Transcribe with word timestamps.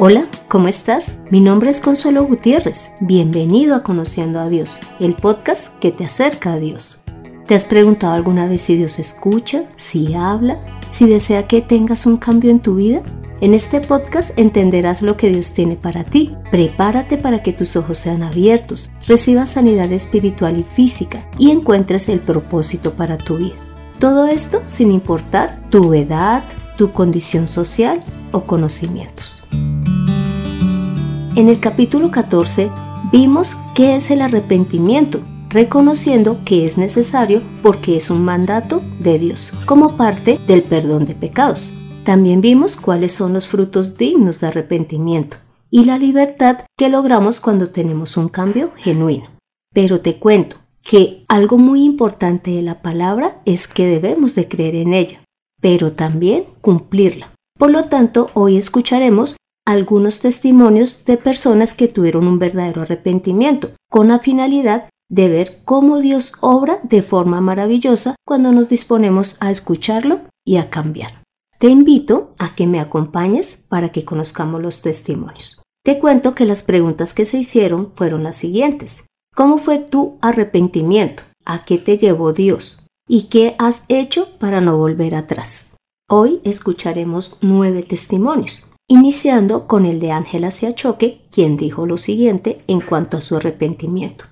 Hola, 0.00 0.28
¿cómo 0.46 0.68
estás? 0.68 1.18
Mi 1.28 1.40
nombre 1.40 1.70
es 1.70 1.80
Consuelo 1.80 2.24
Gutiérrez. 2.24 2.92
Bienvenido 3.00 3.74
a 3.74 3.82
Conociendo 3.82 4.38
a 4.38 4.48
Dios, 4.48 4.78
el 5.00 5.14
podcast 5.14 5.76
que 5.80 5.90
te 5.90 6.04
acerca 6.04 6.52
a 6.52 6.58
Dios. 6.60 7.02
¿Te 7.48 7.56
has 7.56 7.64
preguntado 7.64 8.12
alguna 8.12 8.46
vez 8.46 8.62
si 8.62 8.76
Dios 8.76 9.00
escucha, 9.00 9.64
si 9.74 10.14
habla, 10.14 10.78
si 10.88 11.08
desea 11.08 11.48
que 11.48 11.62
tengas 11.62 12.06
un 12.06 12.16
cambio 12.16 12.52
en 12.52 12.60
tu 12.60 12.76
vida? 12.76 13.02
En 13.40 13.54
este 13.54 13.80
podcast 13.80 14.38
entenderás 14.38 15.02
lo 15.02 15.16
que 15.16 15.30
Dios 15.30 15.52
tiene 15.52 15.74
para 15.74 16.04
ti. 16.04 16.32
Prepárate 16.52 17.18
para 17.18 17.42
que 17.42 17.52
tus 17.52 17.74
ojos 17.74 17.98
sean 17.98 18.22
abiertos, 18.22 18.92
recibas 19.08 19.50
sanidad 19.50 19.90
espiritual 19.90 20.58
y 20.58 20.62
física 20.62 21.28
y 21.38 21.50
encuentres 21.50 22.08
el 22.08 22.20
propósito 22.20 22.92
para 22.92 23.18
tu 23.18 23.38
vida. 23.38 23.56
Todo 23.98 24.28
esto 24.28 24.62
sin 24.66 24.92
importar 24.92 25.60
tu 25.70 25.92
edad, 25.92 26.44
tu 26.76 26.92
condición 26.92 27.48
social 27.48 28.04
o 28.30 28.44
conocimientos. 28.44 29.37
En 31.38 31.48
el 31.48 31.60
capítulo 31.60 32.10
14 32.10 32.68
vimos 33.12 33.56
qué 33.72 33.94
es 33.94 34.10
el 34.10 34.22
arrepentimiento, 34.22 35.20
reconociendo 35.50 36.40
que 36.44 36.66
es 36.66 36.78
necesario 36.78 37.42
porque 37.62 37.96
es 37.96 38.10
un 38.10 38.24
mandato 38.24 38.82
de 38.98 39.20
Dios, 39.20 39.52
como 39.64 39.96
parte 39.96 40.40
del 40.48 40.64
perdón 40.64 41.04
de 41.04 41.14
pecados. 41.14 41.72
También 42.02 42.40
vimos 42.40 42.74
cuáles 42.74 43.12
son 43.12 43.34
los 43.34 43.46
frutos 43.46 43.96
dignos 43.96 44.40
de 44.40 44.48
arrepentimiento 44.48 45.36
y 45.70 45.84
la 45.84 45.96
libertad 45.96 46.64
que 46.76 46.88
logramos 46.88 47.38
cuando 47.38 47.70
tenemos 47.70 48.16
un 48.16 48.28
cambio 48.28 48.72
genuino. 48.74 49.28
Pero 49.72 50.00
te 50.00 50.18
cuento 50.18 50.56
que 50.82 51.24
algo 51.28 51.56
muy 51.56 51.84
importante 51.84 52.50
de 52.50 52.62
la 52.62 52.82
palabra 52.82 53.42
es 53.44 53.68
que 53.68 53.86
debemos 53.86 54.34
de 54.34 54.48
creer 54.48 54.74
en 54.74 54.92
ella, 54.92 55.20
pero 55.60 55.92
también 55.92 56.46
cumplirla. 56.62 57.32
Por 57.56 57.70
lo 57.70 57.84
tanto, 57.84 58.28
hoy 58.34 58.56
escucharemos 58.56 59.36
algunos 59.68 60.20
testimonios 60.20 61.04
de 61.04 61.18
personas 61.18 61.74
que 61.74 61.88
tuvieron 61.88 62.26
un 62.26 62.38
verdadero 62.38 62.80
arrepentimiento, 62.80 63.72
con 63.90 64.08
la 64.08 64.18
finalidad 64.18 64.88
de 65.10 65.28
ver 65.28 65.60
cómo 65.66 65.98
Dios 65.98 66.32
obra 66.40 66.80
de 66.84 67.02
forma 67.02 67.42
maravillosa 67.42 68.14
cuando 68.26 68.50
nos 68.50 68.70
disponemos 68.70 69.36
a 69.40 69.50
escucharlo 69.50 70.22
y 70.42 70.56
a 70.56 70.70
cambiar. 70.70 71.22
Te 71.58 71.68
invito 71.68 72.32
a 72.38 72.54
que 72.54 72.66
me 72.66 72.80
acompañes 72.80 73.62
para 73.68 73.90
que 73.90 74.06
conozcamos 74.06 74.62
los 74.62 74.80
testimonios. 74.80 75.62
Te 75.84 75.98
cuento 75.98 76.34
que 76.34 76.46
las 76.46 76.62
preguntas 76.62 77.12
que 77.12 77.26
se 77.26 77.36
hicieron 77.36 77.92
fueron 77.92 78.22
las 78.22 78.36
siguientes. 78.36 79.06
¿Cómo 79.34 79.58
fue 79.58 79.80
tu 79.80 80.16
arrepentimiento? 80.22 81.24
¿A 81.44 81.66
qué 81.66 81.76
te 81.76 81.98
llevó 81.98 82.32
Dios? 82.32 82.86
¿Y 83.06 83.24
qué 83.24 83.54
has 83.58 83.84
hecho 83.88 84.30
para 84.38 84.62
no 84.62 84.78
volver 84.78 85.14
atrás? 85.14 85.72
Hoy 86.08 86.40
escucharemos 86.42 87.36
nueve 87.42 87.82
testimonios 87.82 88.64
iniciando 88.88 89.66
con 89.66 89.84
el 89.84 90.00
de 90.00 90.10
Ángela 90.10 90.50
Siachoque, 90.50 91.20
quien 91.30 91.56
dijo 91.56 91.86
lo 91.86 91.98
siguiente 91.98 92.62
en 92.66 92.80
cuanto 92.80 93.18
a 93.18 93.20
su 93.20 93.36
arrepentimiento. 93.36 94.24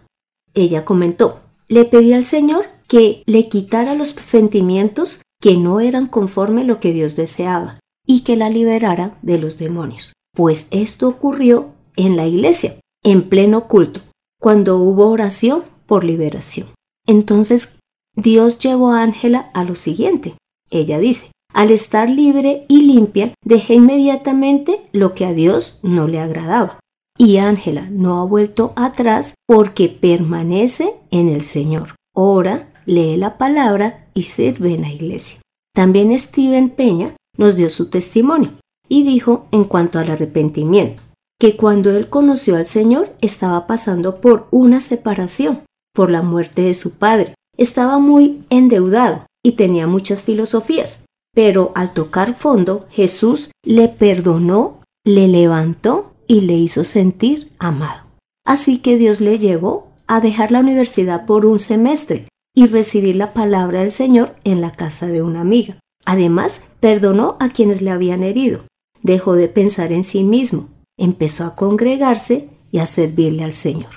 Ella 0.54 0.84
comentó, 0.84 1.40
le 1.68 1.84
pedí 1.84 2.14
al 2.14 2.24
Señor 2.24 2.64
que 2.88 3.22
le 3.26 3.48
quitara 3.48 3.94
los 3.94 4.08
sentimientos 4.08 5.22
que 5.40 5.56
no 5.56 5.80
eran 5.80 6.06
conforme 6.06 6.64
lo 6.64 6.80
que 6.80 6.92
Dios 6.92 7.14
deseaba 7.14 7.78
y 8.06 8.20
que 8.20 8.36
la 8.36 8.48
liberara 8.48 9.18
de 9.22 9.38
los 9.38 9.58
demonios. 9.58 10.14
Pues 10.34 10.68
esto 10.70 11.08
ocurrió 11.08 11.72
en 11.96 12.16
la 12.16 12.26
iglesia, 12.26 12.76
en 13.02 13.28
pleno 13.28 13.68
culto, 13.68 14.00
cuando 14.40 14.78
hubo 14.78 15.08
oración 15.08 15.64
por 15.86 16.04
liberación. 16.04 16.68
Entonces 17.06 17.78
Dios 18.14 18.58
llevó 18.58 18.92
a 18.92 19.02
Ángela 19.02 19.50
a 19.52 19.64
lo 19.64 19.74
siguiente. 19.74 20.34
Ella 20.70 20.98
dice, 20.98 21.30
al 21.56 21.70
estar 21.70 22.10
libre 22.10 22.64
y 22.68 22.82
limpia, 22.82 23.32
dejé 23.42 23.76
inmediatamente 23.76 24.82
lo 24.92 25.14
que 25.14 25.24
a 25.24 25.32
Dios 25.32 25.80
no 25.82 26.06
le 26.06 26.20
agradaba. 26.20 26.80
Y 27.18 27.38
Ángela 27.38 27.88
no 27.90 28.20
ha 28.20 28.24
vuelto 28.24 28.74
atrás 28.76 29.36
porque 29.46 29.88
permanece 29.88 30.92
en 31.10 31.30
el 31.30 31.40
Señor. 31.40 31.94
Ora, 32.14 32.68
lee 32.84 33.16
la 33.16 33.38
palabra 33.38 34.06
y 34.12 34.24
sirve 34.24 34.74
en 34.74 34.82
la 34.82 34.92
iglesia. 34.92 35.40
También 35.74 36.16
Steven 36.18 36.68
Peña 36.68 37.16
nos 37.38 37.56
dio 37.56 37.70
su 37.70 37.88
testimonio 37.88 38.50
y 38.86 39.04
dijo 39.04 39.46
en 39.50 39.64
cuanto 39.64 39.98
al 39.98 40.10
arrepentimiento, 40.10 41.02
que 41.40 41.56
cuando 41.56 41.90
él 41.90 42.10
conoció 42.10 42.56
al 42.56 42.66
Señor 42.66 43.16
estaba 43.22 43.66
pasando 43.66 44.20
por 44.20 44.46
una 44.50 44.82
separación, 44.82 45.62
por 45.94 46.10
la 46.10 46.20
muerte 46.20 46.60
de 46.60 46.74
su 46.74 46.98
padre. 46.98 47.34
Estaba 47.56 47.98
muy 47.98 48.44
endeudado 48.50 49.24
y 49.42 49.52
tenía 49.52 49.86
muchas 49.86 50.22
filosofías, 50.22 51.06
pero 51.36 51.70
al 51.74 51.92
tocar 51.92 52.34
fondo, 52.34 52.86
Jesús 52.88 53.50
le 53.62 53.88
perdonó, 53.88 54.80
le 55.04 55.28
levantó 55.28 56.14
y 56.26 56.40
le 56.40 56.54
hizo 56.54 56.82
sentir 56.82 57.52
amado. 57.58 58.04
Así 58.46 58.78
que 58.78 58.96
Dios 58.96 59.20
le 59.20 59.38
llevó 59.38 59.88
a 60.06 60.20
dejar 60.22 60.50
la 60.50 60.60
universidad 60.60 61.26
por 61.26 61.44
un 61.44 61.58
semestre 61.58 62.26
y 62.54 62.64
recibir 62.64 63.16
la 63.16 63.34
palabra 63.34 63.80
del 63.80 63.90
Señor 63.90 64.34
en 64.44 64.62
la 64.62 64.72
casa 64.72 65.08
de 65.08 65.20
una 65.20 65.42
amiga. 65.42 65.78
Además, 66.06 66.62
perdonó 66.80 67.36
a 67.38 67.50
quienes 67.50 67.82
le 67.82 67.90
habían 67.90 68.22
herido. 68.22 68.64
Dejó 69.02 69.34
de 69.34 69.48
pensar 69.48 69.92
en 69.92 70.04
sí 70.04 70.24
mismo, 70.24 70.70
empezó 70.96 71.44
a 71.44 71.54
congregarse 71.54 72.48
y 72.72 72.78
a 72.78 72.86
servirle 72.86 73.44
al 73.44 73.52
Señor. 73.52 73.90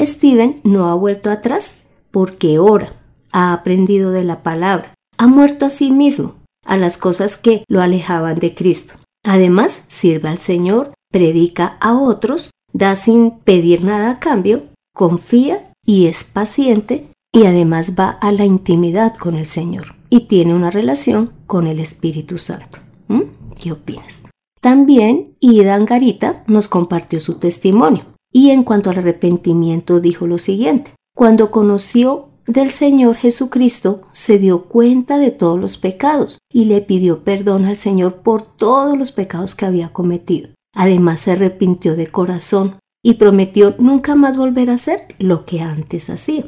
Steven 0.00 0.62
no 0.64 0.86
ha 0.86 0.94
vuelto 0.94 1.30
atrás 1.30 1.82
porque 2.10 2.58
ora, 2.58 2.94
ha 3.32 3.52
aprendido 3.52 4.12
de 4.12 4.24
la 4.24 4.42
palabra, 4.42 4.94
ha 5.18 5.26
muerto 5.26 5.66
a 5.66 5.70
sí 5.70 5.90
mismo 5.90 6.36
a 6.66 6.76
las 6.76 6.98
cosas 6.98 7.36
que 7.36 7.64
lo 7.68 7.80
alejaban 7.80 8.38
de 8.38 8.54
Cristo. 8.54 8.94
Además, 9.24 9.82
sirve 9.88 10.28
al 10.28 10.38
Señor, 10.38 10.92
predica 11.10 11.76
a 11.80 11.94
otros, 11.98 12.50
da 12.72 12.96
sin 12.96 13.30
pedir 13.30 13.82
nada 13.82 14.10
a 14.10 14.20
cambio, 14.20 14.64
confía 14.94 15.72
y 15.84 16.06
es 16.06 16.24
paciente 16.24 17.08
y 17.32 17.46
además 17.46 17.94
va 17.98 18.10
a 18.10 18.32
la 18.32 18.44
intimidad 18.44 19.14
con 19.14 19.34
el 19.34 19.46
Señor 19.46 19.94
y 20.10 20.20
tiene 20.20 20.54
una 20.54 20.70
relación 20.70 21.32
con 21.46 21.66
el 21.66 21.80
Espíritu 21.80 22.38
Santo. 22.38 22.78
¿Mm? 23.08 23.22
¿Qué 23.60 23.72
opinas? 23.72 24.26
También 24.60 25.36
Ida 25.40 25.74
Angarita 25.74 26.44
nos 26.46 26.68
compartió 26.68 27.20
su 27.20 27.34
testimonio 27.34 28.04
y 28.32 28.50
en 28.50 28.62
cuanto 28.62 28.90
al 28.90 28.98
arrepentimiento 28.98 30.00
dijo 30.00 30.26
lo 30.26 30.38
siguiente. 30.38 30.92
Cuando 31.14 31.50
conoció 31.50 32.28
del 32.46 32.70
Señor 32.70 33.16
Jesucristo 33.16 34.02
se 34.12 34.38
dio 34.38 34.64
cuenta 34.64 35.18
de 35.18 35.30
todos 35.30 35.58
los 35.58 35.78
pecados 35.78 36.38
y 36.52 36.66
le 36.66 36.80
pidió 36.80 37.24
perdón 37.24 37.64
al 37.64 37.76
Señor 37.76 38.22
por 38.22 38.42
todos 38.42 38.96
los 38.96 39.12
pecados 39.12 39.54
que 39.54 39.66
había 39.66 39.92
cometido. 39.92 40.50
Además 40.74 41.20
se 41.20 41.32
arrepintió 41.32 41.96
de 41.96 42.06
corazón 42.06 42.78
y 43.02 43.14
prometió 43.14 43.74
nunca 43.78 44.14
más 44.14 44.36
volver 44.36 44.70
a 44.70 44.74
hacer 44.74 45.14
lo 45.18 45.44
que 45.44 45.60
antes 45.60 46.10
hacía. 46.10 46.44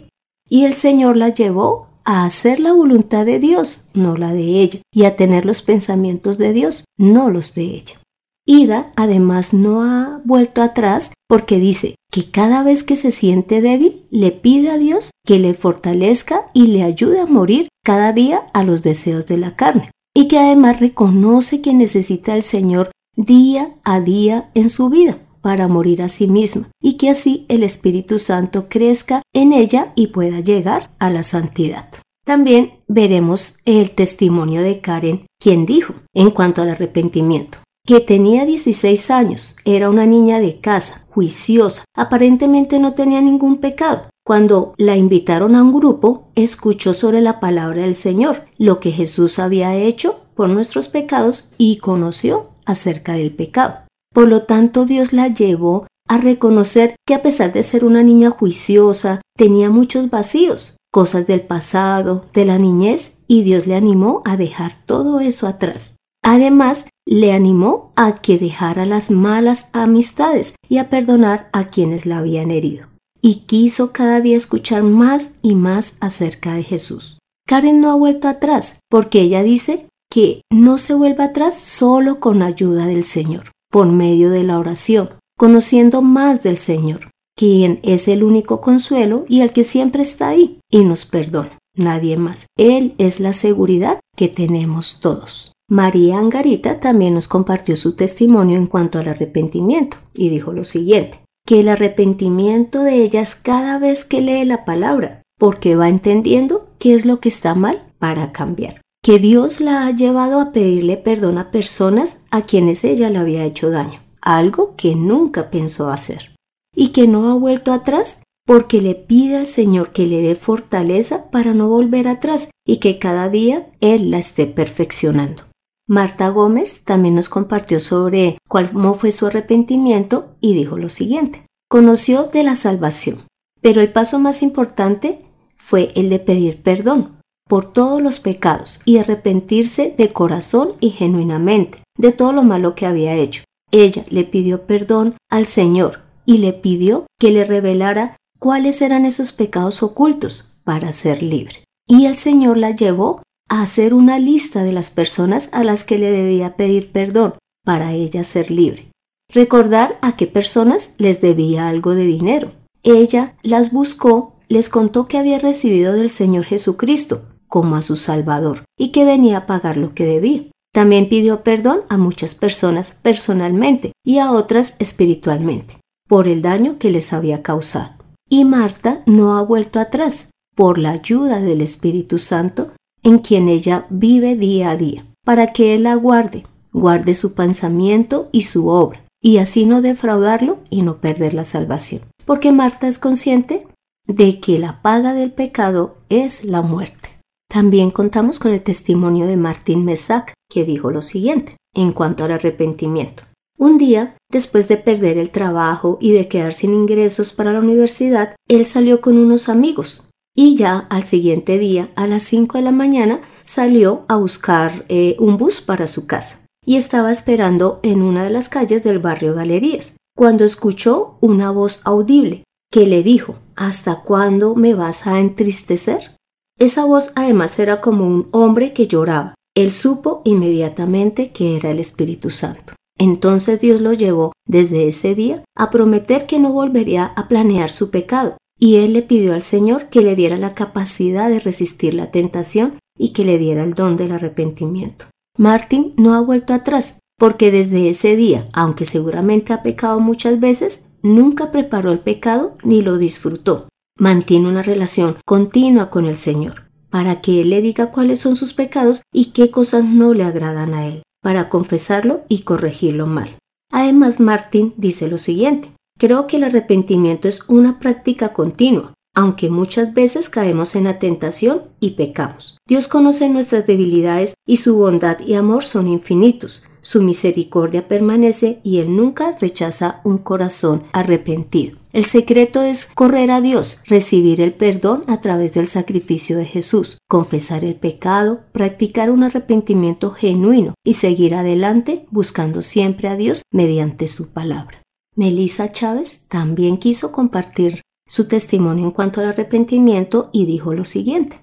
Y 0.48 0.64
el 0.64 0.74
Señor 0.74 1.16
la 1.16 1.30
llevó 1.30 1.88
a 2.04 2.24
hacer 2.24 2.58
la 2.60 2.72
voluntad 2.72 3.26
de 3.26 3.38
Dios, 3.38 3.90
no 3.94 4.16
la 4.16 4.32
de 4.32 4.62
ella, 4.62 4.80
y 4.92 5.04
a 5.04 5.16
tener 5.16 5.44
los 5.44 5.62
pensamientos 5.62 6.38
de 6.38 6.52
Dios, 6.52 6.84
no 6.96 7.30
los 7.30 7.54
de 7.54 7.62
ella. 7.62 8.00
Ida 8.46 8.92
además 8.96 9.52
no 9.52 9.82
ha 9.82 10.22
vuelto 10.24 10.62
atrás 10.62 11.12
porque 11.28 11.58
dice 11.58 11.96
que 12.10 12.30
cada 12.30 12.62
vez 12.62 12.82
que 12.82 12.96
se 12.96 13.10
siente 13.10 13.60
débil 13.60 14.06
le 14.10 14.30
pide 14.30 14.70
a 14.70 14.78
Dios 14.78 15.10
que 15.26 15.38
le 15.38 15.54
fortalezca 15.54 16.46
y 16.54 16.68
le 16.68 16.82
ayude 16.82 17.20
a 17.20 17.26
morir 17.26 17.68
cada 17.84 18.12
día 18.12 18.46
a 18.54 18.64
los 18.64 18.82
deseos 18.82 19.26
de 19.26 19.38
la 19.38 19.56
carne. 19.56 19.90
Y 20.14 20.26
que 20.28 20.38
además 20.38 20.80
reconoce 20.80 21.60
que 21.60 21.74
necesita 21.74 22.32
al 22.32 22.42
Señor 22.42 22.90
día 23.14 23.74
a 23.84 24.00
día 24.00 24.50
en 24.54 24.70
su 24.70 24.88
vida 24.88 25.18
para 25.42 25.68
morir 25.68 26.02
a 26.02 26.08
sí 26.08 26.26
misma. 26.26 26.68
Y 26.82 26.94
que 26.94 27.10
así 27.10 27.44
el 27.48 27.62
Espíritu 27.62 28.18
Santo 28.18 28.68
crezca 28.68 29.22
en 29.34 29.52
ella 29.52 29.92
y 29.94 30.08
pueda 30.08 30.40
llegar 30.40 30.90
a 30.98 31.10
la 31.10 31.22
santidad. 31.22 31.88
También 32.24 32.72
veremos 32.88 33.58
el 33.64 33.92
testimonio 33.92 34.62
de 34.62 34.80
Karen, 34.80 35.22
quien 35.40 35.66
dijo 35.66 35.94
en 36.14 36.30
cuanto 36.30 36.62
al 36.62 36.70
arrepentimiento 36.70 37.58
que 37.88 38.00
tenía 38.00 38.44
16 38.44 39.10
años, 39.10 39.56
era 39.64 39.88
una 39.88 40.04
niña 40.04 40.40
de 40.40 40.60
casa, 40.60 41.06
juiciosa, 41.08 41.86
aparentemente 41.94 42.78
no 42.78 42.92
tenía 42.92 43.22
ningún 43.22 43.56
pecado. 43.56 44.10
Cuando 44.26 44.74
la 44.76 44.98
invitaron 44.98 45.56
a 45.56 45.62
un 45.62 45.72
grupo, 45.72 46.28
escuchó 46.34 46.92
sobre 46.92 47.22
la 47.22 47.40
palabra 47.40 47.84
del 47.84 47.94
Señor, 47.94 48.44
lo 48.58 48.78
que 48.78 48.90
Jesús 48.90 49.38
había 49.38 49.74
hecho 49.74 50.20
por 50.34 50.50
nuestros 50.50 50.88
pecados 50.88 51.54
y 51.56 51.78
conoció 51.78 52.50
acerca 52.66 53.14
del 53.14 53.32
pecado. 53.34 53.76
Por 54.12 54.28
lo 54.28 54.42
tanto, 54.42 54.84
Dios 54.84 55.14
la 55.14 55.28
llevó 55.28 55.86
a 56.06 56.18
reconocer 56.18 56.94
que 57.06 57.14
a 57.14 57.22
pesar 57.22 57.54
de 57.54 57.62
ser 57.62 57.86
una 57.86 58.02
niña 58.02 58.28
juiciosa, 58.28 59.22
tenía 59.34 59.70
muchos 59.70 60.10
vacíos, 60.10 60.76
cosas 60.92 61.26
del 61.26 61.40
pasado, 61.40 62.26
de 62.34 62.44
la 62.44 62.58
niñez, 62.58 63.20
y 63.28 63.44
Dios 63.44 63.66
le 63.66 63.76
animó 63.76 64.20
a 64.26 64.36
dejar 64.36 64.74
todo 64.84 65.20
eso 65.20 65.46
atrás. 65.46 65.94
Además, 66.30 66.84
le 67.06 67.32
animó 67.32 67.90
a 67.96 68.20
que 68.20 68.36
dejara 68.38 68.84
las 68.84 69.10
malas 69.10 69.70
amistades 69.72 70.56
y 70.68 70.76
a 70.76 70.90
perdonar 70.90 71.48
a 71.54 71.68
quienes 71.68 72.04
la 72.04 72.18
habían 72.18 72.50
herido. 72.50 72.88
Y 73.22 73.46
quiso 73.46 73.92
cada 73.92 74.20
día 74.20 74.36
escuchar 74.36 74.82
más 74.82 75.36
y 75.40 75.54
más 75.54 75.96
acerca 76.00 76.52
de 76.54 76.64
Jesús. 76.64 77.18
Karen 77.46 77.80
no 77.80 77.90
ha 77.90 77.94
vuelto 77.94 78.28
atrás 78.28 78.80
porque 78.90 79.22
ella 79.22 79.42
dice 79.42 79.88
que 80.10 80.42
no 80.52 80.76
se 80.76 80.92
vuelva 80.92 81.24
atrás 81.24 81.58
solo 81.58 82.20
con 82.20 82.42
ayuda 82.42 82.84
del 82.84 83.04
Señor. 83.04 83.50
por 83.70 83.86
medio 83.86 84.30
de 84.30 84.44
la 84.44 84.58
oración, 84.58 85.10
conociendo 85.36 86.00
más 86.00 86.42
del 86.42 86.56
Señor, 86.56 87.10
quien 87.36 87.80
es 87.82 88.08
el 88.08 88.22
único 88.22 88.62
consuelo 88.62 89.26
y 89.28 89.42
el 89.42 89.50
que 89.50 89.62
siempre 89.62 90.02
está 90.02 90.28
ahí 90.28 90.58
y 90.70 90.84
nos 90.84 91.04
perdona. 91.04 91.58
Nadie 91.74 92.16
más. 92.16 92.46
Él 92.58 92.94
es 92.96 93.20
la 93.20 93.34
seguridad 93.34 94.00
que 94.16 94.28
tenemos 94.28 95.00
todos. 95.00 95.52
María 95.70 96.18
Angarita 96.18 96.80
también 96.80 97.12
nos 97.12 97.28
compartió 97.28 97.76
su 97.76 97.94
testimonio 97.94 98.56
en 98.56 98.66
cuanto 98.66 98.98
al 98.98 99.08
arrepentimiento 99.08 99.98
y 100.14 100.30
dijo 100.30 100.54
lo 100.54 100.64
siguiente, 100.64 101.20
que 101.46 101.60
el 101.60 101.68
arrepentimiento 101.68 102.82
de 102.82 103.02
ella 103.02 103.20
es 103.20 103.34
cada 103.34 103.78
vez 103.78 104.06
que 104.06 104.22
lee 104.22 104.46
la 104.46 104.64
palabra, 104.64 105.22
porque 105.38 105.76
va 105.76 105.90
entendiendo 105.90 106.70
qué 106.78 106.94
es 106.94 107.04
lo 107.04 107.20
que 107.20 107.28
está 107.28 107.54
mal 107.54 107.82
para 107.98 108.32
cambiar. 108.32 108.80
Que 109.02 109.18
Dios 109.18 109.60
la 109.60 109.86
ha 109.86 109.90
llevado 109.90 110.40
a 110.40 110.52
pedirle 110.52 110.96
perdón 110.96 111.36
a 111.36 111.50
personas 111.50 112.24
a 112.30 112.42
quienes 112.42 112.82
ella 112.84 113.10
le 113.10 113.18
había 113.18 113.44
hecho 113.44 113.70
daño, 113.70 114.00
algo 114.22 114.74
que 114.74 114.94
nunca 114.94 115.50
pensó 115.50 115.90
hacer. 115.90 116.34
Y 116.74 116.88
que 116.88 117.06
no 117.06 117.30
ha 117.30 117.34
vuelto 117.34 117.74
atrás 117.74 118.22
porque 118.46 118.80
le 118.80 118.94
pide 118.94 119.36
al 119.36 119.46
Señor 119.46 119.92
que 119.92 120.06
le 120.06 120.22
dé 120.22 120.34
fortaleza 120.34 121.30
para 121.30 121.52
no 121.52 121.68
volver 121.68 122.08
atrás 122.08 122.50
y 122.66 122.78
que 122.78 122.98
cada 122.98 123.28
día 123.28 123.68
Él 123.80 124.10
la 124.10 124.18
esté 124.18 124.46
perfeccionando. 124.46 125.47
Marta 125.90 126.28
Gómez 126.28 126.84
también 126.84 127.14
nos 127.14 127.30
compartió 127.30 127.80
sobre 127.80 128.36
cómo 128.46 128.92
fue 128.92 129.10
su 129.10 129.26
arrepentimiento 129.26 130.36
y 130.38 130.52
dijo 130.52 130.76
lo 130.76 130.90
siguiente. 130.90 131.46
Conoció 131.70 132.24
de 132.24 132.42
la 132.42 132.56
salvación, 132.56 133.22
pero 133.62 133.80
el 133.80 133.90
paso 133.90 134.18
más 134.18 134.42
importante 134.42 135.24
fue 135.56 135.90
el 135.94 136.10
de 136.10 136.18
pedir 136.18 136.62
perdón 136.62 137.16
por 137.48 137.72
todos 137.72 138.02
los 138.02 138.20
pecados 138.20 138.80
y 138.84 138.98
arrepentirse 138.98 139.94
de 139.96 140.10
corazón 140.10 140.74
y 140.78 140.90
genuinamente 140.90 141.78
de 141.96 142.12
todo 142.12 142.34
lo 142.34 142.42
malo 142.42 142.74
que 142.74 142.84
había 142.84 143.14
hecho. 143.14 143.44
Ella 143.70 144.04
le 144.10 144.24
pidió 144.24 144.66
perdón 144.66 145.14
al 145.30 145.46
Señor 145.46 146.02
y 146.26 146.36
le 146.38 146.52
pidió 146.52 147.06
que 147.18 147.30
le 147.30 147.44
revelara 147.44 148.18
cuáles 148.38 148.82
eran 148.82 149.06
esos 149.06 149.32
pecados 149.32 149.82
ocultos 149.82 150.60
para 150.64 150.92
ser 150.92 151.22
libre. 151.22 151.64
Y 151.86 152.04
el 152.04 152.16
Señor 152.16 152.58
la 152.58 152.72
llevó 152.72 153.22
hacer 153.48 153.94
una 153.94 154.18
lista 154.18 154.62
de 154.62 154.72
las 154.72 154.90
personas 154.90 155.48
a 155.52 155.64
las 155.64 155.84
que 155.84 155.98
le 155.98 156.10
debía 156.10 156.56
pedir 156.56 156.92
perdón 156.92 157.34
para 157.64 157.92
ella 157.92 158.24
ser 158.24 158.50
libre. 158.50 158.90
Recordar 159.32 159.98
a 160.00 160.16
qué 160.16 160.26
personas 160.26 160.94
les 160.98 161.20
debía 161.20 161.68
algo 161.68 161.94
de 161.94 162.04
dinero. 162.04 162.52
Ella 162.82 163.36
las 163.42 163.72
buscó, 163.72 164.36
les 164.48 164.68
contó 164.68 165.06
que 165.06 165.18
había 165.18 165.38
recibido 165.38 165.92
del 165.92 166.10
Señor 166.10 166.44
Jesucristo 166.44 167.22
como 167.46 167.76
a 167.76 167.82
su 167.82 167.96
Salvador 167.96 168.64
y 168.78 168.88
que 168.88 169.04
venía 169.04 169.38
a 169.38 169.46
pagar 169.46 169.76
lo 169.76 169.94
que 169.94 170.06
debía. 170.06 170.44
También 170.72 171.08
pidió 171.08 171.42
perdón 171.42 171.80
a 171.88 171.96
muchas 171.96 172.34
personas 172.34 172.98
personalmente 173.02 173.92
y 174.04 174.18
a 174.18 174.32
otras 174.32 174.76
espiritualmente 174.78 175.78
por 176.08 176.26
el 176.26 176.40
daño 176.40 176.78
que 176.78 176.90
les 176.90 177.12
había 177.12 177.42
causado. 177.42 177.92
Y 178.30 178.44
Marta 178.44 179.02
no 179.06 179.36
ha 179.36 179.42
vuelto 179.42 179.78
atrás 179.78 180.30
por 180.54 180.78
la 180.78 180.90
ayuda 180.90 181.40
del 181.40 181.60
Espíritu 181.60 182.18
Santo 182.18 182.72
en 183.02 183.18
quien 183.18 183.48
ella 183.48 183.86
vive 183.90 184.36
día 184.36 184.70
a 184.70 184.76
día, 184.76 185.06
para 185.24 185.52
que 185.52 185.74
Él 185.74 185.84
la 185.84 185.94
guarde, 185.94 186.44
guarde 186.72 187.14
su 187.14 187.34
pensamiento 187.34 188.28
y 188.32 188.42
su 188.42 188.68
obra, 188.68 189.04
y 189.22 189.38
así 189.38 189.66
no 189.66 189.82
defraudarlo 189.82 190.58
y 190.70 190.82
no 190.82 190.98
perder 190.98 191.34
la 191.34 191.44
salvación. 191.44 192.02
Porque 192.24 192.52
Marta 192.52 192.88
es 192.88 192.98
consciente 192.98 193.66
de 194.06 194.40
que 194.40 194.58
la 194.58 194.82
paga 194.82 195.14
del 195.14 195.32
pecado 195.32 195.96
es 196.08 196.44
la 196.44 196.62
muerte. 196.62 197.18
También 197.50 197.90
contamos 197.90 198.38
con 198.38 198.52
el 198.52 198.62
testimonio 198.62 199.26
de 199.26 199.36
Martín 199.36 199.84
Mesac, 199.84 200.34
que 200.50 200.64
dijo 200.64 200.90
lo 200.90 201.02
siguiente 201.02 201.56
en 201.74 201.92
cuanto 201.92 202.24
al 202.24 202.32
arrepentimiento. 202.32 203.24
Un 203.58 203.78
día, 203.78 204.16
después 204.30 204.68
de 204.68 204.76
perder 204.76 205.18
el 205.18 205.30
trabajo 205.30 205.98
y 206.00 206.12
de 206.12 206.28
quedar 206.28 206.54
sin 206.54 206.74
ingresos 206.74 207.32
para 207.32 207.52
la 207.52 207.58
universidad, 207.58 208.34
él 208.48 208.64
salió 208.64 209.00
con 209.00 209.18
unos 209.18 209.48
amigos 209.48 210.07
y 210.38 210.54
ya 210.54 210.86
al 210.88 211.02
siguiente 211.02 211.58
día, 211.58 211.90
a 211.96 212.06
las 212.06 212.22
5 212.22 212.58
de 212.58 212.62
la 212.62 212.70
mañana, 212.70 213.22
salió 213.42 214.04
a 214.06 214.14
buscar 214.14 214.84
eh, 214.88 215.16
un 215.18 215.36
bus 215.36 215.60
para 215.60 215.88
su 215.88 216.06
casa 216.06 216.44
y 216.64 216.76
estaba 216.76 217.10
esperando 217.10 217.80
en 217.82 218.02
una 218.02 218.22
de 218.22 218.30
las 218.30 218.48
calles 218.48 218.84
del 218.84 219.00
barrio 219.00 219.34
Galerías, 219.34 219.96
cuando 220.16 220.44
escuchó 220.44 221.16
una 221.20 221.50
voz 221.50 221.80
audible 221.82 222.44
que 222.70 222.86
le 222.86 223.02
dijo, 223.02 223.34
¿Hasta 223.56 224.04
cuándo 224.04 224.54
me 224.54 224.74
vas 224.74 225.08
a 225.08 225.18
entristecer? 225.18 226.16
Esa 226.56 226.84
voz 226.84 227.10
además 227.16 227.58
era 227.58 227.80
como 227.80 228.06
un 228.06 228.28
hombre 228.30 228.72
que 228.72 228.86
lloraba. 228.86 229.34
Él 229.56 229.72
supo 229.72 230.22
inmediatamente 230.24 231.32
que 231.32 231.56
era 231.56 231.72
el 231.72 231.80
Espíritu 231.80 232.30
Santo. 232.30 232.74
Entonces 232.96 233.60
Dios 233.60 233.80
lo 233.80 233.92
llevó 233.92 234.30
desde 234.46 234.86
ese 234.86 235.16
día 235.16 235.42
a 235.56 235.70
prometer 235.70 236.26
que 236.26 236.38
no 236.38 236.52
volvería 236.52 237.06
a 237.06 237.26
planear 237.26 237.70
su 237.70 237.90
pecado, 237.90 238.36
y 238.58 238.76
él 238.76 238.92
le 238.92 239.02
pidió 239.02 239.34
al 239.34 239.42
Señor 239.42 239.88
que 239.88 240.02
le 240.02 240.16
diera 240.16 240.36
la 240.36 240.54
capacidad 240.54 241.28
de 241.28 241.40
resistir 241.40 241.94
la 241.94 242.10
tentación 242.10 242.78
y 242.98 243.10
que 243.10 243.24
le 243.24 243.38
diera 243.38 243.62
el 243.62 243.74
don 243.74 243.96
del 243.96 244.12
arrepentimiento. 244.12 245.06
Martín 245.36 245.94
no 245.96 246.14
ha 246.14 246.20
vuelto 246.20 246.52
atrás, 246.52 246.98
porque 247.16 247.50
desde 247.50 247.88
ese 247.88 248.16
día, 248.16 248.48
aunque 248.52 248.84
seguramente 248.84 249.52
ha 249.52 249.62
pecado 249.62 250.00
muchas 250.00 250.40
veces, 250.40 250.84
nunca 251.02 251.50
preparó 251.52 251.92
el 251.92 252.00
pecado 252.00 252.56
ni 252.64 252.82
lo 252.82 252.98
disfrutó. 252.98 253.68
Mantiene 253.98 254.48
una 254.48 254.62
relación 254.62 255.16
continua 255.24 255.90
con 255.90 256.06
el 256.06 256.16
Señor, 256.16 256.68
para 256.90 257.20
que 257.20 257.40
Él 257.40 257.50
le 257.50 257.62
diga 257.62 257.90
cuáles 257.90 258.20
son 258.20 258.36
sus 258.36 258.54
pecados 258.54 259.02
y 259.12 259.26
qué 259.26 259.50
cosas 259.50 259.84
no 259.84 260.14
le 260.14 260.24
agradan 260.24 260.74
a 260.74 260.86
Él, 260.86 261.02
para 261.22 261.48
confesarlo 261.48 262.22
y 262.28 262.40
corregirlo 262.40 263.06
mal. 263.06 263.36
Además, 263.70 264.18
Martín 264.18 264.74
dice 264.76 265.08
lo 265.08 265.18
siguiente, 265.18 265.68
Creo 265.98 266.28
que 266.28 266.36
el 266.36 266.44
arrepentimiento 266.44 267.26
es 267.26 267.42
una 267.48 267.80
práctica 267.80 268.32
continua, 268.32 268.94
aunque 269.16 269.50
muchas 269.50 269.94
veces 269.94 270.28
caemos 270.28 270.76
en 270.76 270.84
la 270.84 271.00
tentación 271.00 271.62
y 271.80 271.90
pecamos. 271.90 272.56
Dios 272.68 272.86
conoce 272.86 273.28
nuestras 273.28 273.66
debilidades 273.66 274.34
y 274.46 274.58
su 274.58 274.76
bondad 274.76 275.18
y 275.18 275.34
amor 275.34 275.64
son 275.64 275.88
infinitos. 275.88 276.62
Su 276.82 277.02
misericordia 277.02 277.88
permanece 277.88 278.60
y 278.62 278.78
Él 278.78 278.94
nunca 278.94 279.36
rechaza 279.40 280.00
un 280.04 280.18
corazón 280.18 280.84
arrepentido. 280.92 281.76
El 281.92 282.04
secreto 282.04 282.62
es 282.62 282.86
correr 282.94 283.32
a 283.32 283.40
Dios, 283.40 283.80
recibir 283.86 284.40
el 284.40 284.54
perdón 284.54 285.02
a 285.08 285.20
través 285.20 285.52
del 285.54 285.66
sacrificio 285.66 286.36
de 286.38 286.44
Jesús, 286.44 286.98
confesar 287.08 287.64
el 287.64 287.74
pecado, 287.74 288.42
practicar 288.52 289.10
un 289.10 289.24
arrepentimiento 289.24 290.12
genuino 290.12 290.74
y 290.84 290.94
seguir 290.94 291.34
adelante 291.34 292.06
buscando 292.12 292.62
siempre 292.62 293.08
a 293.08 293.16
Dios 293.16 293.42
mediante 293.50 294.06
su 294.06 294.28
palabra. 294.28 294.82
Melissa 295.18 295.72
Chávez 295.72 296.26
también 296.28 296.76
quiso 296.76 297.10
compartir 297.10 297.82
su 298.06 298.28
testimonio 298.28 298.84
en 298.84 298.92
cuanto 298.92 299.20
al 299.20 299.26
arrepentimiento 299.26 300.30
y 300.32 300.46
dijo 300.46 300.74
lo 300.74 300.84
siguiente. 300.84 301.40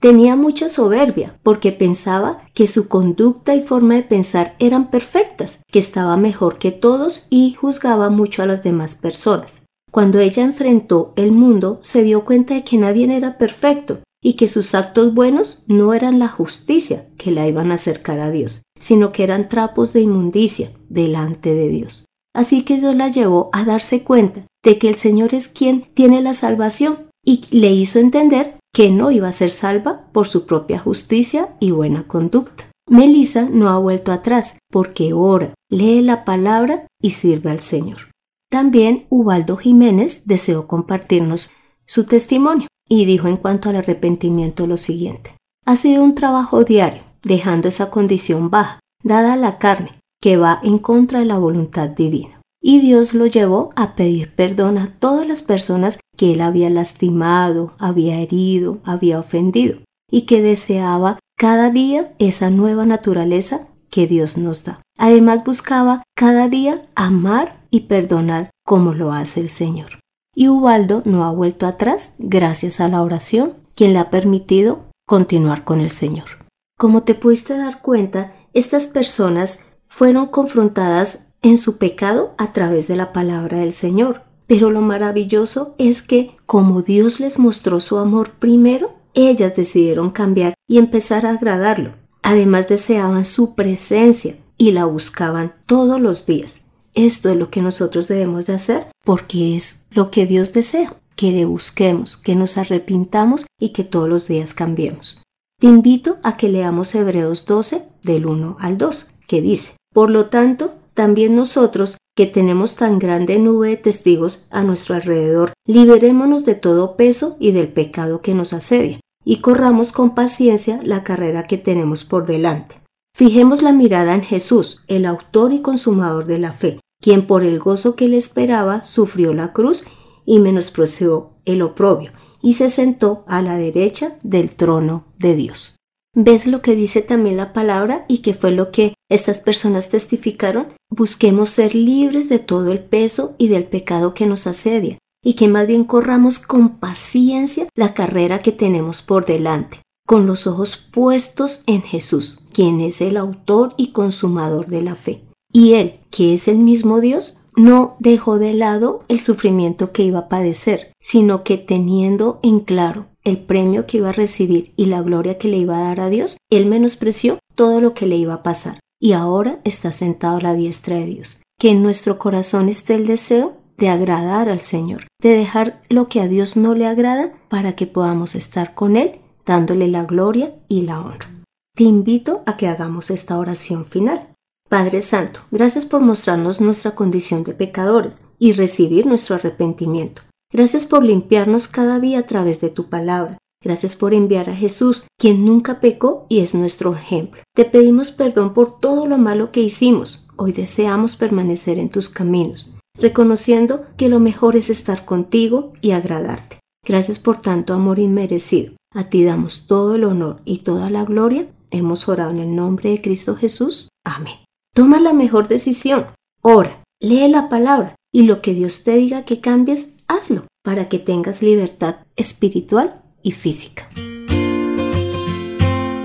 Tenía 0.00 0.34
mucha 0.34 0.68
soberbia 0.68 1.38
porque 1.44 1.70
pensaba 1.70 2.38
que 2.52 2.66
su 2.66 2.88
conducta 2.88 3.54
y 3.54 3.60
forma 3.60 3.94
de 3.94 4.02
pensar 4.02 4.56
eran 4.58 4.90
perfectas, 4.90 5.62
que 5.70 5.78
estaba 5.78 6.16
mejor 6.16 6.58
que 6.58 6.72
todos 6.72 7.28
y 7.30 7.54
juzgaba 7.54 8.10
mucho 8.10 8.42
a 8.42 8.46
las 8.46 8.64
demás 8.64 8.96
personas. 8.96 9.66
Cuando 9.92 10.18
ella 10.18 10.42
enfrentó 10.42 11.12
el 11.14 11.30
mundo, 11.30 11.78
se 11.82 12.02
dio 12.02 12.24
cuenta 12.24 12.54
de 12.54 12.64
que 12.64 12.76
nadie 12.76 13.14
era 13.14 13.38
perfecto 13.38 14.00
y 14.20 14.32
que 14.32 14.48
sus 14.48 14.74
actos 14.74 15.14
buenos 15.14 15.62
no 15.68 15.94
eran 15.94 16.18
la 16.18 16.26
justicia 16.26 17.06
que 17.18 17.30
la 17.30 17.46
iban 17.46 17.70
a 17.70 17.74
acercar 17.74 18.18
a 18.18 18.32
Dios, 18.32 18.62
sino 18.80 19.12
que 19.12 19.22
eran 19.22 19.48
trapos 19.48 19.92
de 19.92 20.00
inmundicia 20.00 20.72
delante 20.88 21.54
de 21.54 21.68
Dios. 21.68 22.06
Así 22.34 22.62
que 22.62 22.78
Dios 22.78 22.94
la 22.94 23.08
llevó 23.08 23.50
a 23.52 23.64
darse 23.64 24.02
cuenta 24.02 24.46
de 24.64 24.78
que 24.78 24.88
el 24.88 24.94
Señor 24.94 25.34
es 25.34 25.48
quien 25.48 25.82
tiene 25.94 26.22
la 26.22 26.32
salvación 26.32 27.08
y 27.24 27.44
le 27.50 27.70
hizo 27.70 27.98
entender 27.98 28.56
que 28.72 28.90
no 28.90 29.10
iba 29.10 29.28
a 29.28 29.32
ser 29.32 29.50
salva 29.50 30.06
por 30.12 30.26
su 30.26 30.46
propia 30.46 30.78
justicia 30.78 31.56
y 31.60 31.70
buena 31.70 32.04
conducta. 32.06 32.70
Melissa 32.88 33.48
no 33.50 33.68
ha 33.68 33.78
vuelto 33.78 34.12
atrás 34.12 34.58
porque 34.70 35.12
ora, 35.12 35.54
lee 35.70 36.00
la 36.00 36.24
palabra 36.24 36.86
y 37.00 37.10
sirve 37.10 37.50
al 37.50 37.60
Señor. 37.60 38.10
También 38.50 39.06
Ubaldo 39.08 39.56
Jiménez 39.56 40.26
deseó 40.26 40.66
compartirnos 40.66 41.50
su 41.86 42.04
testimonio 42.04 42.68
y 42.88 43.04
dijo 43.04 43.28
en 43.28 43.36
cuanto 43.36 43.70
al 43.70 43.76
arrepentimiento 43.76 44.66
lo 44.66 44.76
siguiente. 44.76 45.36
Ha 45.64 45.76
sido 45.76 46.02
un 46.02 46.14
trabajo 46.14 46.64
diario, 46.64 47.02
dejando 47.22 47.68
esa 47.68 47.90
condición 47.90 48.50
baja, 48.50 48.80
dada 49.02 49.34
a 49.34 49.36
la 49.36 49.58
carne, 49.58 50.00
que 50.22 50.38
va 50.38 50.60
en 50.62 50.78
contra 50.78 51.18
de 51.18 51.26
la 51.26 51.36
voluntad 51.36 51.90
divina. 51.90 52.40
Y 52.62 52.80
Dios 52.80 53.12
lo 53.12 53.26
llevó 53.26 53.70
a 53.74 53.96
pedir 53.96 54.34
perdón 54.36 54.78
a 54.78 54.94
todas 54.98 55.26
las 55.26 55.42
personas 55.42 55.98
que 56.16 56.32
él 56.32 56.40
había 56.40 56.70
lastimado, 56.70 57.74
había 57.78 58.20
herido, 58.20 58.78
había 58.84 59.18
ofendido, 59.18 59.80
y 60.10 60.22
que 60.22 60.40
deseaba 60.40 61.18
cada 61.36 61.70
día 61.70 62.14
esa 62.20 62.50
nueva 62.50 62.86
naturaleza 62.86 63.68
que 63.90 64.06
Dios 64.06 64.38
nos 64.38 64.62
da. 64.62 64.80
Además 64.96 65.42
buscaba 65.44 66.04
cada 66.14 66.48
día 66.48 66.82
amar 66.94 67.60
y 67.70 67.80
perdonar 67.80 68.50
como 68.64 68.94
lo 68.94 69.12
hace 69.12 69.40
el 69.40 69.48
Señor. 69.48 69.98
Y 70.34 70.48
Ubaldo 70.48 71.02
no 71.04 71.24
ha 71.24 71.32
vuelto 71.32 71.66
atrás 71.66 72.14
gracias 72.18 72.80
a 72.80 72.88
la 72.88 73.02
oración, 73.02 73.54
quien 73.74 73.92
le 73.92 73.98
ha 73.98 74.10
permitido 74.10 74.84
continuar 75.04 75.64
con 75.64 75.80
el 75.80 75.90
Señor. 75.90 76.46
Como 76.78 77.02
te 77.02 77.16
pudiste 77.16 77.56
dar 77.56 77.82
cuenta, 77.82 78.34
estas 78.54 78.86
personas 78.86 79.71
fueron 79.92 80.28
confrontadas 80.28 81.26
en 81.42 81.58
su 81.58 81.76
pecado 81.76 82.32
a 82.38 82.54
través 82.54 82.88
de 82.88 82.96
la 82.96 83.12
palabra 83.12 83.58
del 83.58 83.74
Señor. 83.74 84.22
Pero 84.46 84.70
lo 84.70 84.80
maravilloso 84.80 85.74
es 85.76 86.00
que, 86.00 86.30
como 86.46 86.80
Dios 86.80 87.20
les 87.20 87.38
mostró 87.38 87.78
su 87.78 87.98
amor 87.98 88.30
primero, 88.38 88.94
ellas 89.12 89.54
decidieron 89.54 90.10
cambiar 90.10 90.54
y 90.66 90.78
empezar 90.78 91.26
a 91.26 91.32
agradarlo. 91.32 91.92
Además 92.22 92.70
deseaban 92.70 93.26
su 93.26 93.54
presencia 93.54 94.36
y 94.56 94.72
la 94.72 94.86
buscaban 94.86 95.52
todos 95.66 96.00
los 96.00 96.24
días. 96.24 96.64
Esto 96.94 97.28
es 97.28 97.36
lo 97.36 97.50
que 97.50 97.60
nosotros 97.60 98.08
debemos 98.08 98.46
de 98.46 98.54
hacer 98.54 98.86
porque 99.04 99.56
es 99.56 99.82
lo 99.90 100.10
que 100.10 100.24
Dios 100.24 100.54
desea, 100.54 100.96
que 101.16 101.32
le 101.32 101.44
busquemos, 101.44 102.16
que 102.16 102.34
nos 102.34 102.56
arrepintamos 102.56 103.44
y 103.60 103.74
que 103.74 103.84
todos 103.84 104.08
los 104.08 104.26
días 104.26 104.54
cambiemos. 104.54 105.22
Te 105.60 105.66
invito 105.66 106.16
a 106.22 106.38
que 106.38 106.48
leamos 106.48 106.94
Hebreos 106.94 107.44
12 107.44 107.82
del 108.02 108.24
1 108.24 108.56
al 108.58 108.78
2, 108.78 109.12
que 109.26 109.42
dice, 109.42 109.76
Por 109.92 110.10
lo 110.10 110.26
tanto, 110.26 110.74
también 110.94 111.34
nosotros, 111.34 111.96
que 112.14 112.26
tenemos 112.26 112.76
tan 112.76 112.98
grande 112.98 113.38
nube 113.38 113.70
de 113.70 113.76
testigos 113.76 114.46
a 114.50 114.62
nuestro 114.62 114.94
alrededor, 114.94 115.52
liberémonos 115.66 116.44
de 116.44 116.54
todo 116.54 116.96
peso 116.96 117.36
y 117.40 117.52
del 117.52 117.68
pecado 117.68 118.20
que 118.20 118.34
nos 118.34 118.52
asedia, 118.52 119.00
y 119.24 119.38
corramos 119.38 119.92
con 119.92 120.14
paciencia 120.14 120.80
la 120.82 121.04
carrera 121.04 121.46
que 121.46 121.58
tenemos 121.58 122.04
por 122.04 122.26
delante. 122.26 122.76
Fijemos 123.14 123.62
la 123.62 123.72
mirada 123.72 124.14
en 124.14 124.22
Jesús, 124.22 124.82
el 124.88 125.06
autor 125.06 125.52
y 125.52 125.60
consumador 125.60 126.26
de 126.26 126.38
la 126.38 126.52
fe, 126.52 126.80
quien 127.00 127.26
por 127.26 127.42
el 127.44 127.58
gozo 127.58 127.94
que 127.96 128.08
le 128.08 128.16
esperaba 128.16 128.84
sufrió 128.84 129.34
la 129.34 129.52
cruz 129.52 129.84
y 130.24 130.38
menospreció 130.38 131.30
el 131.44 131.62
oprobio, 131.62 132.12
y 132.42 132.54
se 132.54 132.68
sentó 132.68 133.24
a 133.26 133.42
la 133.42 133.56
derecha 133.56 134.18
del 134.22 134.54
trono 134.54 135.04
de 135.18 135.34
Dios. 135.34 135.76
¿Ves 136.14 136.46
lo 136.46 136.60
que 136.60 136.74
dice 136.74 137.00
también 137.00 137.38
la 137.38 137.54
palabra 137.54 138.04
y 138.06 138.18
que 138.18 138.34
fue 138.34 138.50
lo 138.50 138.70
que 138.70 138.92
estas 139.10 139.38
personas 139.38 139.88
testificaron? 139.88 140.68
Busquemos 140.90 141.48
ser 141.48 141.74
libres 141.74 142.28
de 142.28 142.38
todo 142.38 142.70
el 142.70 142.84
peso 142.84 143.34
y 143.38 143.48
del 143.48 143.64
pecado 143.64 144.12
que 144.12 144.26
nos 144.26 144.46
asedia 144.46 144.98
y 145.24 145.34
que 145.34 145.48
más 145.48 145.66
bien 145.66 145.84
corramos 145.84 146.38
con 146.38 146.76
paciencia 146.78 147.66
la 147.74 147.94
carrera 147.94 148.40
que 148.40 148.52
tenemos 148.52 149.00
por 149.00 149.24
delante, 149.24 149.80
con 150.06 150.26
los 150.26 150.46
ojos 150.46 150.76
puestos 150.76 151.62
en 151.66 151.80
Jesús, 151.80 152.44
quien 152.52 152.82
es 152.82 153.00
el 153.00 153.16
autor 153.16 153.72
y 153.78 153.92
consumador 153.92 154.66
de 154.66 154.82
la 154.82 154.96
fe. 154.96 155.22
Y 155.50 155.74
Él, 155.74 156.00
que 156.10 156.34
es 156.34 156.46
el 156.46 156.58
mismo 156.58 157.00
Dios, 157.00 157.38
no 157.56 157.96
dejó 158.00 158.38
de 158.38 158.52
lado 158.52 159.04
el 159.08 159.20
sufrimiento 159.20 159.92
que 159.92 160.02
iba 160.02 160.18
a 160.20 160.28
padecer, 160.28 160.92
sino 161.00 161.42
que 161.42 161.56
teniendo 161.56 162.38
en 162.42 162.60
claro 162.60 163.11
el 163.24 163.38
premio 163.38 163.86
que 163.86 163.98
iba 163.98 164.10
a 164.10 164.12
recibir 164.12 164.72
y 164.76 164.86
la 164.86 165.02
gloria 165.02 165.38
que 165.38 165.48
le 165.48 165.58
iba 165.58 165.78
a 165.78 165.88
dar 165.88 166.00
a 166.00 166.08
Dios, 166.08 166.36
él 166.50 166.66
menospreció 166.66 167.38
todo 167.54 167.80
lo 167.80 167.94
que 167.94 168.06
le 168.06 168.16
iba 168.16 168.34
a 168.34 168.42
pasar 168.42 168.80
y 169.00 169.12
ahora 169.12 169.60
está 169.64 169.92
sentado 169.92 170.36
a 170.36 170.40
la 170.40 170.54
diestra 170.54 170.96
de 170.96 171.06
Dios. 171.06 171.42
Que 171.58 171.70
en 171.70 171.82
nuestro 171.82 172.18
corazón 172.18 172.68
esté 172.68 172.94
el 172.94 173.06
deseo 173.06 173.56
de 173.76 173.88
agradar 173.88 174.48
al 174.48 174.60
Señor, 174.60 175.06
de 175.20 175.30
dejar 175.30 175.82
lo 175.88 176.08
que 176.08 176.20
a 176.20 176.28
Dios 176.28 176.56
no 176.56 176.74
le 176.74 176.86
agrada 176.86 177.32
para 177.48 177.74
que 177.74 177.86
podamos 177.86 178.34
estar 178.34 178.74
con 178.74 178.96
Él, 178.96 179.20
dándole 179.44 179.88
la 179.88 180.04
gloria 180.04 180.54
y 180.68 180.82
la 180.82 181.00
honra. 181.00 181.28
Te 181.74 181.84
invito 181.84 182.42
a 182.46 182.56
que 182.56 182.68
hagamos 182.68 183.10
esta 183.10 183.38
oración 183.38 183.84
final. 183.84 184.28
Padre 184.68 185.02
Santo, 185.02 185.40
gracias 185.50 185.84
por 185.84 186.00
mostrarnos 186.00 186.60
nuestra 186.60 186.94
condición 186.94 187.44
de 187.44 187.54
pecadores 187.54 188.26
y 188.38 188.52
recibir 188.52 189.06
nuestro 189.06 189.34
arrepentimiento. 189.34 190.22
Gracias 190.52 190.84
por 190.84 191.02
limpiarnos 191.02 191.66
cada 191.66 191.98
día 191.98 192.18
a 192.18 192.26
través 192.26 192.60
de 192.60 192.68
tu 192.68 192.90
palabra. 192.90 193.38
Gracias 193.64 193.96
por 193.96 194.12
enviar 194.12 194.50
a 194.50 194.56
Jesús, 194.56 195.06
quien 195.18 195.46
nunca 195.46 195.80
pecó 195.80 196.26
y 196.28 196.40
es 196.40 196.54
nuestro 196.54 196.94
ejemplo. 196.94 197.42
Te 197.54 197.64
pedimos 197.64 198.10
perdón 198.10 198.52
por 198.52 198.78
todo 198.78 199.06
lo 199.06 199.16
malo 199.16 199.50
que 199.50 199.60
hicimos. 199.60 200.26
Hoy 200.36 200.52
deseamos 200.52 201.16
permanecer 201.16 201.78
en 201.78 201.88
tus 201.88 202.08
caminos, 202.08 202.74
reconociendo 202.98 203.86
que 203.96 204.08
lo 204.08 204.20
mejor 204.20 204.56
es 204.56 204.68
estar 204.68 205.04
contigo 205.06 205.72
y 205.80 205.92
agradarte. 205.92 206.58
Gracias 206.84 207.18
por 207.18 207.40
tanto 207.40 207.72
amor 207.72 207.98
inmerecido. 207.98 208.74
A 208.94 209.04
ti 209.04 209.24
damos 209.24 209.66
todo 209.66 209.94
el 209.94 210.04
honor 210.04 210.42
y 210.44 210.58
toda 210.58 210.90
la 210.90 211.04
gloria. 211.04 211.48
Hemos 211.70 212.08
orado 212.08 212.32
en 212.32 212.40
el 212.40 212.54
nombre 212.54 212.90
de 212.90 213.00
Cristo 213.00 213.36
Jesús. 213.36 213.88
Amén. 214.04 214.34
Toma 214.74 215.00
la 215.00 215.14
mejor 215.14 215.48
decisión. 215.48 216.08
Ora, 216.42 216.82
lee 217.00 217.28
la 217.28 217.48
palabra 217.48 217.94
y 218.12 218.22
lo 218.22 218.42
que 218.42 218.52
Dios 218.52 218.84
te 218.84 218.96
diga 218.96 219.24
que 219.24 219.40
cambies, 219.40 219.96
hazlo 220.12 220.46
para 220.62 220.88
que 220.88 220.98
tengas 220.98 221.42
libertad 221.42 221.96
espiritual 222.16 223.02
y 223.22 223.32
física. 223.32 223.88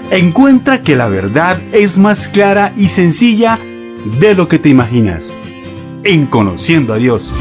Encuentra 0.09 0.81
que 0.81 0.95
la 0.95 1.09
verdad 1.09 1.59
es 1.73 1.97
más 1.97 2.27
clara 2.27 2.73
y 2.77 2.87
sencilla 2.87 3.59
de 4.19 4.35
lo 4.35 4.47
que 4.47 4.57
te 4.57 4.69
imaginas. 4.69 5.33
En 6.03 6.25
Conociendo 6.27 6.93
a 6.93 6.97
Dios. 6.97 7.31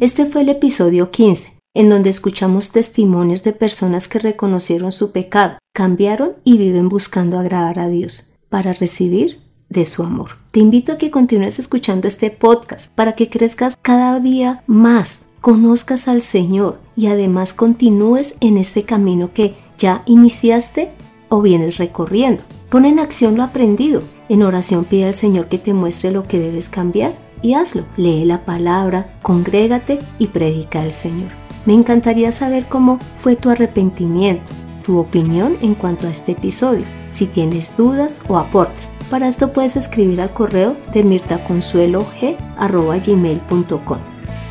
Este 0.00 0.26
fue 0.26 0.40
el 0.40 0.48
episodio 0.48 1.10
15, 1.10 1.52
en 1.74 1.88
donde 1.88 2.10
escuchamos 2.10 2.70
testimonios 2.70 3.44
de 3.44 3.52
personas 3.52 4.08
que 4.08 4.18
reconocieron 4.18 4.90
su 4.90 5.12
pecado, 5.12 5.58
cambiaron 5.72 6.32
y 6.42 6.58
viven 6.58 6.88
buscando 6.88 7.38
agradar 7.38 7.78
a 7.78 7.88
Dios 7.88 8.32
para 8.48 8.72
recibir 8.72 9.41
de 9.72 9.84
su 9.84 10.02
amor. 10.02 10.30
Te 10.50 10.60
invito 10.60 10.92
a 10.92 10.98
que 10.98 11.10
continúes 11.10 11.58
escuchando 11.58 12.06
este 12.06 12.30
podcast 12.30 12.90
para 12.94 13.14
que 13.14 13.28
crezcas 13.28 13.76
cada 13.80 14.20
día 14.20 14.62
más, 14.66 15.26
conozcas 15.40 16.08
al 16.08 16.20
Señor 16.20 16.78
y 16.94 17.06
además 17.06 17.54
continúes 17.54 18.36
en 18.40 18.58
este 18.58 18.84
camino 18.84 19.30
que 19.32 19.54
ya 19.78 20.02
iniciaste 20.06 20.90
o 21.28 21.40
vienes 21.40 21.78
recorriendo. 21.78 22.42
Pon 22.68 22.84
en 22.84 22.98
acción 22.98 23.36
lo 23.36 23.42
aprendido. 23.42 24.02
En 24.28 24.42
oración 24.42 24.84
pide 24.84 25.06
al 25.06 25.14
Señor 25.14 25.48
que 25.48 25.58
te 25.58 25.74
muestre 25.74 26.10
lo 26.10 26.26
que 26.28 26.38
debes 26.38 26.68
cambiar 26.68 27.16
y 27.42 27.54
hazlo. 27.54 27.84
Lee 27.96 28.24
la 28.24 28.44
palabra, 28.44 29.18
congrégate 29.22 29.98
y 30.18 30.28
predica 30.28 30.82
al 30.82 30.92
Señor. 30.92 31.30
Me 31.66 31.74
encantaría 31.74 32.32
saber 32.32 32.66
cómo 32.66 32.98
fue 33.20 33.36
tu 33.36 33.50
arrepentimiento, 33.50 34.42
tu 34.84 34.98
opinión 34.98 35.56
en 35.62 35.74
cuanto 35.74 36.06
a 36.06 36.10
este 36.10 36.32
episodio 36.32 37.01
si 37.12 37.26
tienes 37.26 37.76
dudas 37.76 38.20
o 38.28 38.38
aportes. 38.38 38.90
Para 39.10 39.28
esto 39.28 39.52
puedes 39.52 39.76
escribir 39.76 40.20
al 40.20 40.32
correo 40.32 40.76
de 40.92 41.04
mirtaconsuelog.gmail.com. 41.04 43.98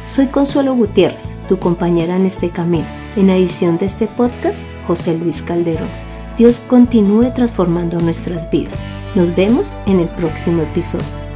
Soy 0.06 0.28
Consuelo 0.28 0.74
Gutiérrez, 0.76 1.34
tu 1.50 1.60
compañera 1.60 2.16
en 2.16 2.26
este 2.26 2.50
camino. 2.50 2.88
En 3.16 3.30
edición 3.30 3.78
de 3.78 3.88
este 3.88 4.08
podcast, 4.08 4.64
José 4.88 5.18
Luis 5.18 5.42
Calderón. 5.42 5.90
Dios 6.38 6.62
continúe 6.68 7.34
transformando 7.34 8.00
nuestras 8.00 8.50
vidas. 8.50 8.86
Nos 9.16 9.36
vemos 9.36 9.76
en 9.86 10.00
el 10.00 10.08
próximo 10.08 10.62
episodio. 10.64 11.31